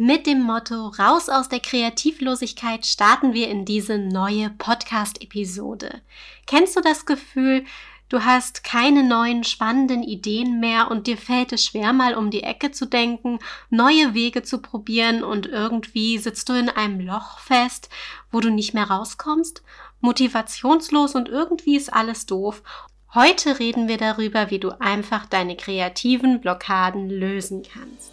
Mit 0.00 0.28
dem 0.28 0.42
Motto 0.42 0.90
Raus 0.90 1.28
aus 1.28 1.48
der 1.48 1.58
Kreativlosigkeit 1.58 2.86
starten 2.86 3.34
wir 3.34 3.48
in 3.48 3.64
diese 3.64 3.98
neue 3.98 4.48
Podcast-Episode. 4.50 6.02
Kennst 6.46 6.76
du 6.76 6.80
das 6.80 7.04
Gefühl, 7.04 7.64
du 8.08 8.24
hast 8.24 8.62
keine 8.62 9.02
neuen 9.02 9.42
spannenden 9.42 10.04
Ideen 10.04 10.60
mehr 10.60 10.88
und 10.88 11.08
dir 11.08 11.16
fällt 11.16 11.52
es 11.52 11.64
schwer, 11.64 11.92
mal 11.92 12.14
um 12.14 12.30
die 12.30 12.44
Ecke 12.44 12.70
zu 12.70 12.86
denken, 12.86 13.40
neue 13.70 14.14
Wege 14.14 14.44
zu 14.44 14.58
probieren 14.58 15.24
und 15.24 15.46
irgendwie 15.46 16.18
sitzt 16.18 16.48
du 16.48 16.52
in 16.52 16.68
einem 16.68 17.00
Loch 17.00 17.40
fest, 17.40 17.88
wo 18.30 18.38
du 18.38 18.50
nicht 18.50 18.74
mehr 18.74 18.88
rauskommst? 18.88 19.64
Motivationslos 20.00 21.16
und 21.16 21.28
irgendwie 21.28 21.76
ist 21.76 21.92
alles 21.92 22.24
doof. 22.24 22.62
Heute 23.14 23.58
reden 23.58 23.88
wir 23.88 23.96
darüber, 23.96 24.52
wie 24.52 24.60
du 24.60 24.80
einfach 24.80 25.26
deine 25.26 25.56
kreativen 25.56 26.40
Blockaden 26.40 27.10
lösen 27.10 27.64
kannst. 27.64 28.12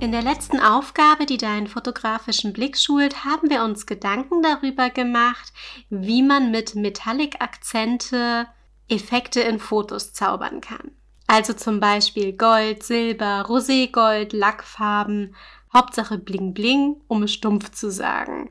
In 0.00 0.12
der 0.12 0.22
letzten 0.22 0.60
Aufgabe, 0.60 1.24
die 1.24 1.36
deinen 1.36 1.66
fotografischen 1.66 2.52
Blick 2.52 2.76
schult, 2.76 3.24
haben 3.24 3.48
wir 3.48 3.62
uns 3.62 3.86
Gedanken 3.86 4.42
darüber 4.42 4.90
gemacht, 4.90 5.52
wie 5.88 6.22
man 6.22 6.50
mit 6.50 6.74
Metallic-Akzente 6.74 8.46
Effekte 8.88 9.40
in 9.40 9.58
Fotos 9.58 10.12
zaubern 10.12 10.60
kann. 10.60 10.90
Also 11.26 11.54
zum 11.54 11.80
Beispiel 11.80 12.32
Gold, 12.32 12.82
Silber, 12.82 13.46
Roségold, 13.48 14.36
Lackfarben, 14.36 15.34
Hauptsache 15.72 16.18
Bling 16.18 16.52
Bling, 16.52 17.00
um 17.08 17.22
es 17.22 17.32
stumpf 17.32 17.70
zu 17.70 17.90
sagen. 17.90 18.50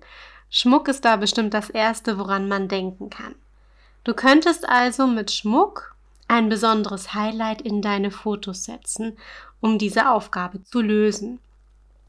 Schmuck 0.49 0.87
ist 0.87 1.05
da 1.05 1.17
bestimmt 1.17 1.53
das 1.53 1.69
Erste, 1.69 2.17
woran 2.17 2.47
man 2.47 2.67
denken 2.67 3.09
kann. 3.09 3.35
Du 4.03 4.13
könntest 4.13 4.67
also 4.67 5.07
mit 5.07 5.31
Schmuck 5.31 5.95
ein 6.27 6.49
besonderes 6.49 7.13
Highlight 7.13 7.61
in 7.61 7.81
deine 7.81 8.11
Fotos 8.11 8.63
setzen 8.63 9.17
um 9.63 9.77
diese 9.77 10.11
Aufgabe 10.11 10.61
zu 10.63 10.81
lösen. 10.81 11.39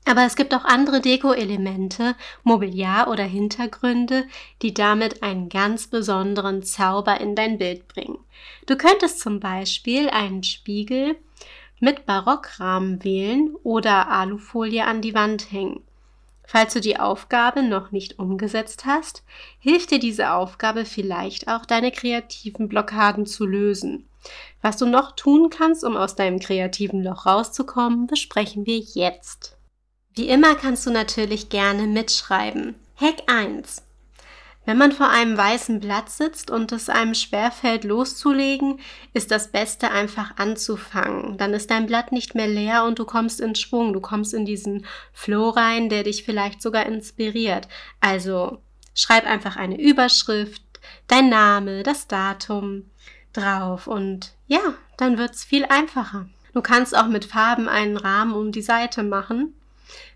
Aber 0.04 0.26
es 0.26 0.34
gibt 0.34 0.52
auch 0.52 0.64
andere 0.64 1.00
Deko-Elemente, 1.00 2.16
Mobiliar 2.42 3.08
oder 3.08 3.22
Hintergründe, 3.22 4.24
die 4.60 4.74
damit 4.74 5.22
einen 5.22 5.48
ganz 5.48 5.86
besonderen 5.86 6.64
Zauber 6.64 7.20
in 7.20 7.36
dein 7.36 7.56
Bild 7.56 7.86
bringen. 7.88 8.18
Du 8.66 8.76
könntest 8.76 9.20
zum 9.20 9.38
Beispiel 9.38 10.10
einen 10.10 10.42
Spiegel 10.42 11.16
mit 11.78 12.06
Barockrahmen 12.06 13.04
wählen 13.04 13.54
oder 13.62 14.10
Alufolie 14.10 14.84
an 14.84 15.00
die 15.00 15.14
Wand 15.14 15.52
hängen. 15.52 15.80
Falls 16.46 16.74
du 16.74 16.80
die 16.80 16.98
Aufgabe 16.98 17.62
noch 17.62 17.90
nicht 17.90 18.18
umgesetzt 18.18 18.84
hast, 18.84 19.24
hilft 19.58 19.90
dir 19.90 19.98
diese 19.98 20.32
Aufgabe 20.32 20.84
vielleicht 20.84 21.48
auch, 21.48 21.64
deine 21.64 21.90
kreativen 21.90 22.68
Blockaden 22.68 23.26
zu 23.26 23.46
lösen. 23.46 24.08
Was 24.62 24.76
du 24.76 24.86
noch 24.86 25.12
tun 25.12 25.50
kannst, 25.50 25.84
um 25.84 25.96
aus 25.96 26.16
deinem 26.16 26.38
kreativen 26.38 27.02
Loch 27.02 27.26
rauszukommen, 27.26 28.06
besprechen 28.06 28.66
wir 28.66 28.78
jetzt. 28.78 29.56
Wie 30.14 30.28
immer 30.28 30.54
kannst 30.54 30.86
du 30.86 30.90
natürlich 30.90 31.48
gerne 31.48 31.86
mitschreiben. 31.86 32.74
Hack 32.96 33.22
1. 33.26 33.82
Wenn 34.66 34.78
man 34.78 34.92
vor 34.92 35.10
einem 35.10 35.36
weißen 35.36 35.80
Blatt 35.80 36.08
sitzt 36.08 36.50
und 36.50 36.72
es 36.72 36.88
einem 36.88 37.14
schwerfällt 37.14 37.84
loszulegen, 37.84 38.80
ist 39.12 39.30
das 39.30 39.52
Beste 39.52 39.90
einfach 39.90 40.36
anzufangen. 40.36 41.36
Dann 41.36 41.52
ist 41.52 41.70
dein 41.70 41.86
Blatt 41.86 42.12
nicht 42.12 42.34
mehr 42.34 42.48
leer 42.48 42.84
und 42.84 42.98
du 42.98 43.04
kommst 43.04 43.40
in 43.40 43.54
Schwung. 43.54 43.92
Du 43.92 44.00
kommst 44.00 44.32
in 44.32 44.46
diesen 44.46 44.86
Flow 45.12 45.50
rein, 45.50 45.90
der 45.90 46.02
dich 46.02 46.24
vielleicht 46.24 46.62
sogar 46.62 46.86
inspiriert. 46.86 47.68
Also 48.00 48.62
schreib 48.94 49.26
einfach 49.26 49.56
eine 49.56 49.78
Überschrift, 49.78 50.62
dein 51.08 51.28
Name, 51.28 51.82
das 51.82 52.08
Datum, 52.08 52.90
drauf 53.34 53.86
und 53.86 54.32
ja, 54.46 54.60
dann 54.96 55.18
wird's 55.18 55.44
viel 55.44 55.64
einfacher. 55.64 56.26
Du 56.54 56.62
kannst 56.62 56.96
auch 56.96 57.08
mit 57.08 57.24
Farben 57.24 57.68
einen 57.68 57.96
Rahmen 57.96 58.32
um 58.32 58.52
die 58.52 58.62
Seite 58.62 59.02
machen. 59.02 59.54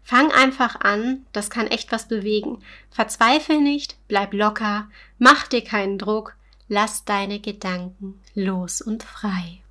Fang 0.02 0.30
einfach 0.32 0.80
an, 0.80 1.26
das 1.32 1.50
kann 1.50 1.66
echt 1.66 1.92
was 1.92 2.08
bewegen. 2.08 2.62
Verzweifle 2.90 3.60
nicht, 3.60 3.96
bleib 4.08 4.32
locker, 4.32 4.88
mach 5.18 5.46
dir 5.46 5.62
keinen 5.62 5.98
Druck, 5.98 6.34
lass 6.68 7.04
deine 7.04 7.40
Gedanken 7.40 8.20
los 8.34 8.80
und 8.80 9.02
frei. 9.02 9.62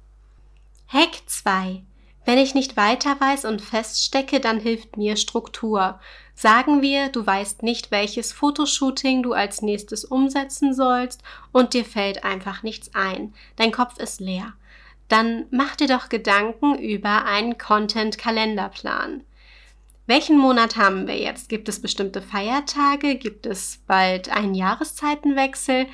Hack 0.88 1.22
2. 1.25 1.84
Wenn 2.25 2.38
ich 2.38 2.53
nicht 2.53 2.75
weiter 2.75 3.19
weiß 3.19 3.46
und 3.46 3.62
feststecke, 3.62 4.41
dann 4.41 4.59
hilft 4.59 4.97
mir 4.97 5.16
Struktur. 5.16 6.00
Sagen 6.36 6.81
wir, 6.81 7.09
du 7.09 7.25
weißt 7.25 7.63
nicht, 7.63 7.90
welches 7.90 8.34
Fotoshooting 8.34 9.24
du 9.24 9.34
als 9.34 9.62
nächstes 9.62 10.03
umsetzen 10.06 10.74
sollst 10.74 11.24
und 11.52 11.74
dir 11.74 11.86
fällt 11.86 12.25
einfach 12.25 12.63
nichts 12.63 12.94
ein. 12.94 13.34
Dein 13.56 13.72
Kopf 13.72 13.97
ist 13.97 14.19
leer. 14.19 14.53
Dann 15.07 15.46
mach 15.52 15.78
dir 15.78 15.88
doch 15.88 16.09
Gedanken 16.09 16.78
über 16.78 17.25
einen 17.25 17.57
Content-Kalenderplan. 17.57 19.24
Welchen 20.07 20.38
Monat 20.38 20.78
haben 20.78 21.06
wir 21.06 21.18
jetzt? 21.18 21.50
Gibt 21.50 21.68
es 21.68 21.81
bestimmte 21.81 22.22
Feiertage? 22.22 23.16
Gibt 23.16 23.45
es 23.45 23.81
bald 23.88 24.29
einen 24.29 24.56
Jahreszeitenwechsel? 24.56 25.85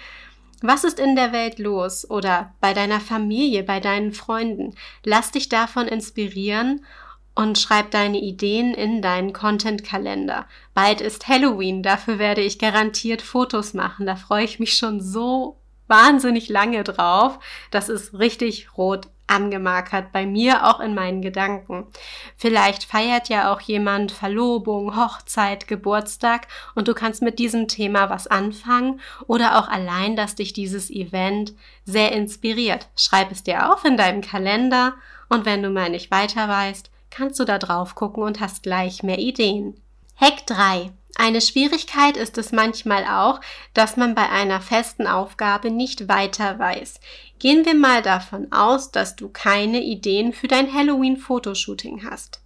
Was 0.62 0.84
ist 0.84 1.00
in 1.00 1.16
der 1.16 1.34
Welt 1.34 1.58
los 1.58 2.08
oder 2.10 2.54
bei 2.62 2.76
deiner 2.76 3.00
Familie, 3.00 3.64
bei 3.64 3.80
deinen 3.80 4.14
Freunden? 4.14 4.76
Lass 5.04 5.32
dich 5.32 5.50
davon 5.50 5.88
inspirieren 5.88 6.86
und 7.34 7.58
schreib 7.58 7.90
deine 7.90 8.20
Ideen 8.20 8.76
in 8.76 9.02
deinen 9.02 9.34
Content-Kalender. 9.34 10.46
Bald 10.76 11.02
ist 11.02 11.28
Halloween, 11.28 11.82
dafür 11.82 12.20
werde 12.20 12.42
ich 12.42 12.60
garantiert 12.60 13.24
Fotos 13.24 13.74
machen. 13.74 14.06
Da 14.06 14.16
freue 14.16 14.46
ich 14.46 14.60
mich 14.60 14.78
schon 14.78 15.02
so 15.02 15.58
wahnsinnig 15.88 16.50
lange 16.50 16.84
drauf. 16.84 17.40
Das 17.72 17.90
ist 17.90 18.14
richtig 18.14 18.78
rot 18.78 19.08
angemarkert, 19.28 20.12
bei 20.12 20.26
mir 20.26 20.66
auch 20.66 20.80
in 20.80 20.94
meinen 20.94 21.22
Gedanken. 21.22 21.88
Vielleicht 22.36 22.84
feiert 22.84 23.30
ja 23.30 23.54
auch 23.54 23.62
jemand 23.62 24.12
Verlobung, 24.12 24.96
Hochzeit, 24.96 25.68
Geburtstag 25.68 26.48
und 26.76 26.88
du 26.88 26.94
kannst 26.94 27.22
mit 27.22 27.40
diesem 27.40 27.68
Thema 27.68 28.10
was 28.10 28.28
anfangen 28.28 29.00
oder 29.28 29.58
auch 29.58 29.68
allein, 29.68 30.16
dass 30.16 30.36
dich 30.36 30.54
dieses 30.54 30.90
Event 30.90 31.54
sehr 31.86 32.12
inspiriert. 32.12 32.90
Schreib 32.96 33.32
es 33.32 33.44
dir 33.44 33.72
auf 33.72 33.86
in 33.86 33.98
deinem 33.98 34.22
Kalender 34.22 34.96
und 35.30 35.46
wenn 35.46 35.64
du 35.64 35.70
mal 35.70 35.90
nicht 35.90 36.12
weiter 36.12 36.48
weißt, 36.48 36.92
kannst 37.10 37.40
du 37.40 37.46
da 37.46 37.60
drauf 37.60 37.96
gucken 37.96 38.24
und 38.24 38.40
hast 38.40 38.64
gleich 38.64 39.04
mehr 39.04 39.20
Ideen. 39.20 39.80
Hack 40.16 40.46
3. 40.48 40.92
Eine 41.16 41.42
Schwierigkeit 41.42 42.18
ist 42.18 42.38
es 42.38 42.52
manchmal 42.52 43.06
auch, 43.06 43.40
dass 43.74 43.98
man 43.98 44.16
bei 44.16 44.30
einer 44.30 44.62
festen 44.62 45.06
Aufgabe 45.06 45.70
nicht 45.70 46.08
weiter 46.08 46.58
weiß. 46.58 47.00
Gehen 47.40 47.66
wir 47.66 47.76
mal 47.76 48.02
davon 48.02 48.52
aus, 48.52 48.92
dass 48.92 49.16
du 49.16 49.30
keine 49.30 49.84
Ideen 49.84 50.34
für 50.34 50.48
dein 50.48 50.74
Halloween-Fotoshooting 50.74 52.10
hast. 52.10 52.42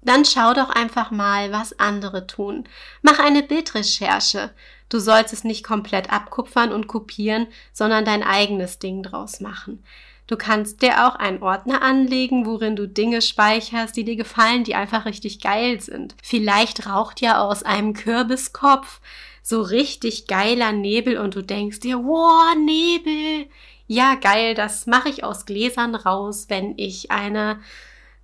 Dann 0.00 0.24
schau 0.24 0.52
doch 0.52 0.70
einfach 0.70 1.10
mal, 1.10 1.52
was 1.52 1.78
andere 1.78 2.26
tun. 2.26 2.68
Mach 3.02 3.18
eine 3.18 3.42
Bildrecherche. 3.42 4.50
Du 4.88 4.98
sollst 4.98 5.32
es 5.32 5.44
nicht 5.44 5.62
komplett 5.64 6.12
abkupfern 6.12 6.72
und 6.72 6.88
kopieren, 6.88 7.46
sondern 7.72 8.04
dein 8.04 8.22
eigenes 8.22 8.78
Ding 8.78 9.02
draus 9.02 9.40
machen. 9.40 9.84
Du 10.26 10.36
kannst 10.36 10.82
dir 10.82 11.06
auch 11.06 11.16
einen 11.16 11.42
Ordner 11.42 11.82
anlegen, 11.82 12.46
worin 12.46 12.76
du 12.76 12.86
Dinge 12.86 13.22
speicherst, 13.22 13.96
die 13.96 14.04
dir 14.04 14.16
gefallen, 14.16 14.64
die 14.64 14.74
einfach 14.74 15.04
richtig 15.04 15.40
geil 15.40 15.80
sind. 15.80 16.14
Vielleicht 16.22 16.86
raucht 16.86 17.20
ja 17.20 17.40
aus 17.42 17.62
einem 17.62 17.92
Kürbiskopf 17.92 19.00
so 19.42 19.60
richtig 19.60 20.28
geiler 20.28 20.72
Nebel 20.72 21.18
und 21.18 21.34
du 21.34 21.42
denkst 21.42 21.80
dir, 21.80 21.98
wow, 21.98 22.54
Nebel. 22.56 23.48
Ja, 23.88 24.14
geil, 24.14 24.54
das 24.54 24.86
mache 24.86 25.08
ich 25.08 25.24
aus 25.24 25.44
Gläsern 25.44 25.94
raus, 25.94 26.46
wenn 26.48 26.74
ich 26.78 27.10
eine 27.10 27.60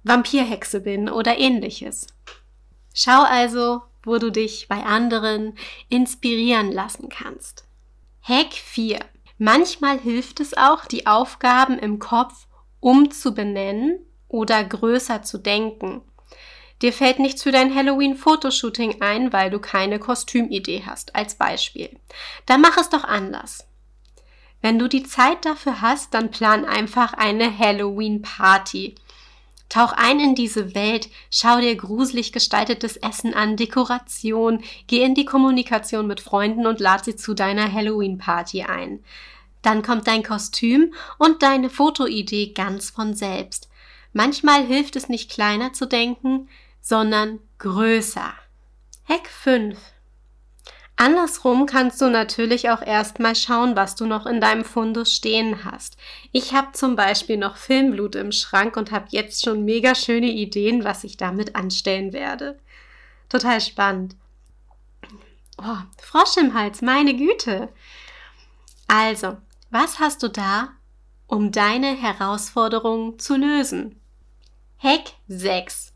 Vampirhexe 0.05 0.81
bin 0.81 1.11
oder 1.11 1.39
ähnliches. 1.39 2.07
Schau 2.95 3.23
also, 3.23 3.83
wo 4.05 4.19
du 4.19 4.31
dich 4.31 4.69
bei 4.69 4.83
anderen 4.83 5.55
inspirieren 5.89 6.73
lassen 6.73 7.09
kannst. 7.09 7.65
Hack 8.23 8.53
4. 8.53 9.01
Manchmal 9.39 9.99
hilft 9.99 10.41
es 10.41 10.57
auch, 10.57 10.85
die 10.85 11.07
Aufgaben 11.07 11.79
im 11.79 12.01
Kopf 12.01 12.47
umzubenennen 12.81 14.01
oder 14.29 14.63
größer 14.65 15.23
zu 15.23 15.39
denken. 15.39 16.03
Dir 16.83 16.93
fällt 16.93 17.19
nichts 17.19 17.43
für 17.43 17.51
dein 17.51 17.75
Halloween-Fotoshooting 17.75 19.01
ein, 19.01 19.33
weil 19.33 19.51
du 19.51 19.59
keine 19.59 19.99
Kostümidee 19.99 20.85
hast, 20.87 21.15
als 21.17 21.37
Beispiel. 21.37 21.99
Dann 22.47 22.61
mach 22.61 22.77
es 22.77 22.89
doch 22.89 23.05
anders. 23.05 23.67
Wenn 24.61 24.79
du 24.79 24.89
die 24.89 25.05
Zeit 25.05 25.45
dafür 25.45 25.81
hast, 25.83 26.15
dann 26.15 26.31
plan 26.31 26.65
einfach 26.65 27.13
eine 27.13 27.57
Halloween-Party. 27.57 28.97
Tauch 29.69 29.93
ein 29.93 30.19
in 30.19 30.35
diese 30.35 30.75
Welt, 30.75 31.11
schau 31.31 31.61
dir 31.61 31.77
gruselig 31.77 32.33
gestaltetes 32.33 32.97
Essen 32.97 33.35
an, 33.35 33.57
Dekoration, 33.57 34.65
geh 34.87 35.03
in 35.03 35.15
die 35.15 35.27
Kommunikation 35.27 36.07
mit 36.07 36.21
Freunden 36.21 36.67
und 36.67 36.81
lad 36.81 37.05
sie 37.05 37.17
zu 37.17 37.35
deiner 37.35 37.71
Halloween-Party 37.71 38.63
ein. 38.63 39.05
Dann 39.61 39.83
kommt 39.83 40.07
dein 40.07 40.23
Kostüm 40.23 40.95
und 41.19 41.43
deine 41.43 41.69
Fotoidee 41.69 42.53
ganz 42.55 42.91
von 42.91 43.15
selbst. 43.15 43.69
Manchmal 44.13 44.65
hilft 44.65 44.97
es 44.97 45.09
nicht 45.09 45.31
kleiner 45.31 45.75
zu 45.75 45.87
denken, 45.87 46.49
sondern 46.81 47.41
größer. 47.59 48.33
Hack 49.07 49.29
5. 49.29 49.79
Andersrum 51.01 51.67
kannst 51.67 52.01
du 52.01 52.11
natürlich 52.11 52.71
auch 52.71 52.83
erstmal 52.83 53.37
schauen, 53.37 53.77
was 53.77 53.95
du 53.95 54.05
noch 54.05 54.27
in 54.27 54.41
deinem 54.41 54.65
Fundus 54.65 55.15
stehen 55.15 55.65
hast. 55.65 55.97
Ich 56.33 56.55
habe 56.55 56.73
zum 56.73 56.97
Beispiel 56.97 57.37
noch 57.37 57.57
Filmblut 57.57 58.17
im 58.17 58.33
Schrank 58.33 58.77
und 58.77 58.91
habe 58.91 59.07
jetzt 59.11 59.45
schon 59.45 59.65
mega 59.65 59.95
schöne 59.95 60.27
Ideen, 60.27 60.83
was 60.83 61.05
ich 61.05 61.17
damit 61.17 61.55
anstellen 61.55 62.13
werde. 62.13 62.59
Total 63.29 63.61
spannend. 63.61 64.17
Oh, 65.57 65.77
Frosch 66.03 66.37
im 66.37 66.53
Hals, 66.53 66.83
meine 66.83 67.15
Güte. 67.15 67.69
Also, 68.89 69.37
was 69.71 70.01
hast 70.01 70.25
du 70.25 70.29
da, 70.29 70.71
um 71.29 71.53
deine 71.53 71.95
Herausforderungen 71.95 73.21
zu 73.21 73.37
lösen? 73.37 74.01
Hack 74.83 75.13
6. 75.29 75.93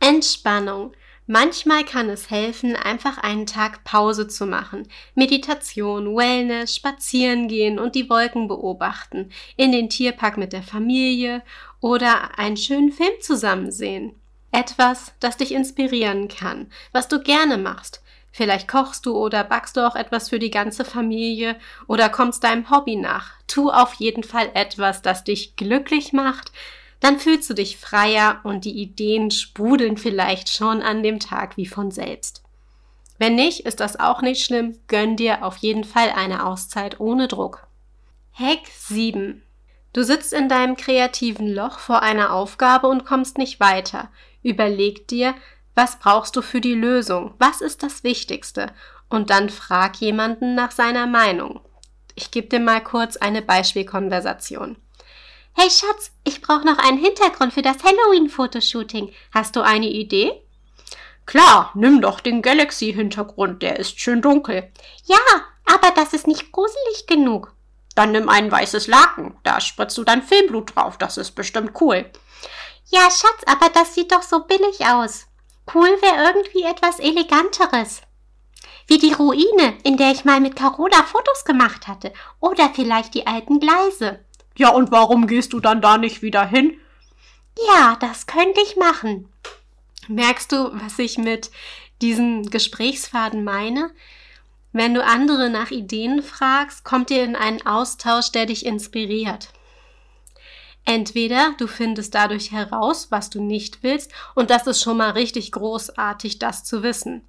Entspannung. 0.00 0.94
Manchmal 1.34 1.82
kann 1.86 2.10
es 2.10 2.28
helfen, 2.28 2.76
einfach 2.76 3.16
einen 3.16 3.46
Tag 3.46 3.84
Pause 3.84 4.28
zu 4.28 4.44
machen. 4.44 4.86
Meditation, 5.14 6.14
Wellness, 6.14 6.76
spazieren 6.76 7.48
gehen 7.48 7.78
und 7.78 7.94
die 7.94 8.10
Wolken 8.10 8.48
beobachten, 8.48 9.30
in 9.56 9.72
den 9.72 9.88
Tierpark 9.88 10.36
mit 10.36 10.52
der 10.52 10.62
Familie 10.62 11.42
oder 11.80 12.38
einen 12.38 12.58
schönen 12.58 12.92
Film 12.92 13.14
zusammen 13.22 13.72
sehen. 13.72 14.14
Etwas, 14.50 15.14
das 15.20 15.38
dich 15.38 15.52
inspirieren 15.52 16.28
kann, 16.28 16.70
was 16.92 17.08
du 17.08 17.22
gerne 17.22 17.56
machst. 17.56 18.02
Vielleicht 18.30 18.68
kochst 18.68 19.06
du 19.06 19.16
oder 19.16 19.42
backst 19.42 19.78
du 19.78 19.86
auch 19.86 19.96
etwas 19.96 20.28
für 20.28 20.38
die 20.38 20.50
ganze 20.50 20.84
Familie 20.84 21.56
oder 21.88 22.10
kommst 22.10 22.44
deinem 22.44 22.68
Hobby 22.68 22.96
nach. 22.96 23.30
Tu 23.46 23.70
auf 23.70 23.94
jeden 23.94 24.22
Fall 24.22 24.50
etwas, 24.52 25.00
das 25.00 25.24
dich 25.24 25.56
glücklich 25.56 26.12
macht, 26.12 26.52
dann 27.02 27.18
fühlst 27.18 27.50
du 27.50 27.54
dich 27.54 27.78
freier 27.78 28.40
und 28.44 28.64
die 28.64 28.80
Ideen 28.80 29.32
sprudeln 29.32 29.96
vielleicht 29.96 30.48
schon 30.48 30.80
an 30.82 31.02
dem 31.02 31.18
Tag 31.18 31.56
wie 31.56 31.66
von 31.66 31.90
selbst. 31.90 32.44
Wenn 33.18 33.34
nicht, 33.34 33.66
ist 33.66 33.80
das 33.80 33.98
auch 33.98 34.22
nicht 34.22 34.44
schlimm, 34.44 34.78
gönn 34.86 35.16
dir 35.16 35.44
auf 35.44 35.56
jeden 35.56 35.82
Fall 35.82 36.10
eine 36.10 36.46
Auszeit 36.46 37.00
ohne 37.00 37.26
Druck. 37.26 37.66
Hack 38.32 38.60
7. 38.68 39.42
Du 39.92 40.04
sitzt 40.04 40.32
in 40.32 40.48
deinem 40.48 40.76
kreativen 40.76 41.52
Loch 41.52 41.80
vor 41.80 42.02
einer 42.02 42.32
Aufgabe 42.32 42.86
und 42.86 43.04
kommst 43.04 43.36
nicht 43.36 43.58
weiter. 43.58 44.08
Überleg 44.44 45.08
dir, 45.08 45.34
was 45.74 45.98
brauchst 45.98 46.36
du 46.36 46.40
für 46.40 46.60
die 46.60 46.74
Lösung? 46.74 47.34
Was 47.38 47.62
ist 47.62 47.82
das 47.82 48.04
Wichtigste? 48.04 48.68
Und 49.08 49.30
dann 49.30 49.50
frag 49.50 49.96
jemanden 49.96 50.54
nach 50.54 50.70
seiner 50.70 51.08
Meinung. 51.08 51.62
Ich 52.14 52.30
gebe 52.30 52.46
dir 52.46 52.60
mal 52.60 52.80
kurz 52.80 53.16
eine 53.16 53.42
Beispielkonversation. 53.42 54.76
Hey 55.54 55.70
Schatz, 55.70 56.10
ich 56.24 56.40
brauche 56.40 56.64
noch 56.64 56.78
einen 56.78 56.98
Hintergrund 56.98 57.52
für 57.52 57.62
das 57.62 57.84
Halloween-Fotoshooting. 57.84 59.12
Hast 59.32 59.54
du 59.54 59.60
eine 59.60 59.86
Idee? 59.86 60.42
Klar, 61.26 61.70
nimm 61.74 62.00
doch 62.00 62.20
den 62.20 62.42
Galaxy-Hintergrund, 62.42 63.62
der 63.62 63.78
ist 63.78 64.00
schön 64.00 64.22
dunkel. 64.22 64.72
Ja, 65.04 65.18
aber 65.66 65.90
das 65.94 66.14
ist 66.14 66.26
nicht 66.26 66.52
gruselig 66.52 67.06
genug. 67.06 67.54
Dann 67.94 68.12
nimm 68.12 68.28
ein 68.28 68.50
weißes 68.50 68.86
Laken, 68.86 69.36
da 69.42 69.60
spritzt 69.60 69.98
du 69.98 70.04
dein 70.04 70.22
Filmblut 70.22 70.74
drauf, 70.74 70.96
das 70.96 71.18
ist 71.18 71.32
bestimmt 71.32 71.80
cool. 71.80 72.10
Ja, 72.86 73.02
Schatz, 73.02 73.42
aber 73.46 73.68
das 73.68 73.94
sieht 73.94 74.10
doch 74.10 74.22
so 74.22 74.44
billig 74.44 74.86
aus. 74.86 75.26
Cool 75.72 75.88
wäre 76.00 76.32
irgendwie 76.32 76.62
etwas 76.62 76.98
Eleganteres. 76.98 78.00
Wie 78.86 78.98
die 78.98 79.12
Ruine, 79.12 79.78
in 79.84 79.96
der 79.96 80.10
ich 80.10 80.24
mal 80.24 80.40
mit 80.40 80.56
Carola 80.56 81.02
Fotos 81.04 81.44
gemacht 81.44 81.86
hatte. 81.86 82.12
Oder 82.40 82.70
vielleicht 82.74 83.14
die 83.14 83.26
alten 83.26 83.60
Gleise. 83.60 84.24
Ja, 84.56 84.70
und 84.70 84.90
warum 84.90 85.26
gehst 85.26 85.52
du 85.52 85.60
dann 85.60 85.80
da 85.80 85.98
nicht 85.98 86.22
wieder 86.22 86.46
hin? 86.46 86.76
Ja, 87.68 87.96
das 88.00 88.26
könnte 88.26 88.60
ich 88.62 88.76
machen. 88.76 89.28
Merkst 90.08 90.52
du, 90.52 90.70
was 90.72 90.98
ich 90.98 91.18
mit 91.18 91.50
diesem 92.00 92.50
Gesprächsfaden 92.50 93.44
meine? 93.44 93.90
Wenn 94.72 94.94
du 94.94 95.04
andere 95.04 95.50
nach 95.50 95.70
Ideen 95.70 96.22
fragst, 96.22 96.84
kommt 96.84 97.10
ihr 97.10 97.24
in 97.24 97.36
einen 97.36 97.64
Austausch, 97.66 98.32
der 98.32 98.46
dich 98.46 98.64
inspiriert. 98.64 99.50
Entweder 100.84 101.54
du 101.58 101.68
findest 101.68 102.14
dadurch 102.14 102.50
heraus, 102.50 103.08
was 103.10 103.30
du 103.30 103.40
nicht 103.40 103.82
willst, 103.82 104.12
und 104.34 104.50
das 104.50 104.66
ist 104.66 104.82
schon 104.82 104.96
mal 104.96 105.10
richtig 105.10 105.52
großartig, 105.52 106.38
das 106.38 106.64
zu 106.64 106.82
wissen. 106.82 107.22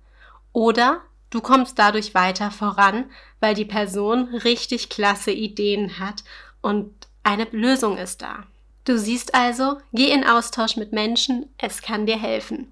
Oder 0.53 1.01
du 1.29 1.41
kommst 1.41 1.77
dadurch 1.77 2.15
weiter 2.15 2.49
voran, 2.49 3.05
weil 3.39 3.53
die 3.53 3.65
Person 3.65 4.29
richtig 4.29 4.89
klasse 4.89 5.31
Ideen 5.31 5.99
hat 5.99 6.23
und 6.61 6.91
eine 7.23 7.47
Lösung 7.51 7.97
ist 7.97 8.21
da. 8.21 8.43
Du 8.85 8.97
siehst 8.97 9.33
also, 9.33 9.77
geh 9.93 10.11
in 10.11 10.25
Austausch 10.25 10.75
mit 10.75 10.91
Menschen, 10.91 11.49
es 11.57 11.81
kann 11.81 12.05
dir 12.05 12.19
helfen. 12.19 12.71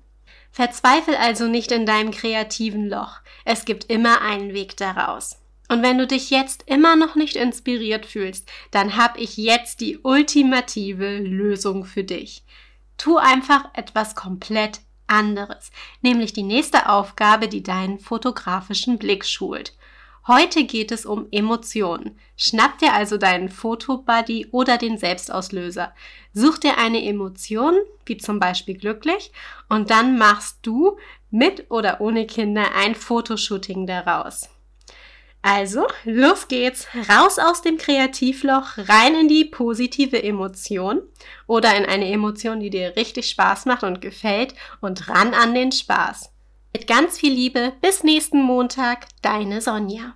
Verzweifel 0.51 1.15
also 1.15 1.47
nicht 1.47 1.71
in 1.71 1.85
deinem 1.85 2.11
kreativen 2.11 2.89
Loch. 2.89 3.19
Es 3.45 3.63
gibt 3.63 3.85
immer 3.85 4.21
einen 4.21 4.53
Weg 4.53 4.75
daraus. 4.75 5.37
Und 5.69 5.83
wenn 5.83 5.97
du 5.97 6.05
dich 6.05 6.29
jetzt 6.29 6.63
immer 6.67 6.97
noch 6.97 7.15
nicht 7.15 7.37
inspiriert 7.37 8.05
fühlst, 8.05 8.49
dann 8.71 8.97
habe 8.97 9.19
ich 9.21 9.37
jetzt 9.37 9.79
die 9.79 9.99
ultimative 9.99 11.19
Lösung 11.19 11.85
für 11.85 12.03
dich. 12.03 12.43
Tu 12.97 13.15
einfach 13.15 13.69
etwas 13.73 14.13
komplett 14.15 14.81
anderes, 15.07 15.71
nämlich 16.01 16.33
die 16.33 16.43
nächste 16.43 16.89
Aufgabe, 16.89 17.47
die 17.47 17.63
deinen 17.63 17.99
fotografischen 17.99 18.97
Blick 18.97 19.25
schult. 19.25 19.73
Heute 20.27 20.65
geht 20.65 20.91
es 20.91 21.05
um 21.05 21.27
Emotionen. 21.31 22.19
Schnapp 22.37 22.77
dir 22.77 22.93
also 22.93 23.17
deinen 23.17 23.49
Fotobuddy 23.49 24.49
oder 24.51 24.77
den 24.77 24.99
Selbstauslöser. 24.99 25.93
Such 26.31 26.59
dir 26.59 26.77
eine 26.77 27.03
Emotion, 27.03 27.75
wie 28.05 28.17
zum 28.17 28.39
Beispiel 28.39 28.77
glücklich, 28.77 29.31
und 29.67 29.89
dann 29.89 30.19
machst 30.19 30.59
du 30.61 30.97
mit 31.31 31.71
oder 31.71 32.01
ohne 32.01 32.27
Kinder 32.27 32.75
ein 32.75 32.93
Fotoshooting 32.93 33.87
daraus. 33.87 34.47
Also, 35.41 35.87
los 36.03 36.47
geht's. 36.47 36.87
Raus 37.09 37.39
aus 37.39 37.63
dem 37.63 37.77
Kreativloch, 37.77 38.77
rein 38.77 39.15
in 39.15 39.27
die 39.27 39.45
positive 39.45 40.21
Emotion 40.21 41.01
oder 41.47 41.75
in 41.75 41.85
eine 41.85 42.11
Emotion, 42.11 42.59
die 42.59 42.69
dir 42.69 42.95
richtig 42.95 43.27
Spaß 43.27 43.65
macht 43.65 43.83
und 43.83 44.01
gefällt 44.01 44.53
und 44.81 45.09
ran 45.09 45.33
an 45.33 45.55
den 45.55 45.71
Spaß. 45.71 46.30
Mit 46.73 46.87
ganz 46.87 47.19
viel 47.19 47.33
Liebe 47.33 47.73
bis 47.81 48.03
nächsten 48.03 48.41
Montag, 48.41 49.07
deine 49.21 49.59
Sonja. 49.59 50.15